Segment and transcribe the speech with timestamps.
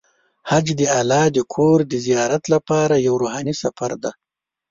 [0.49, 4.11] حج د الله د کور د زیارت لپاره یو روحاني سفر دی.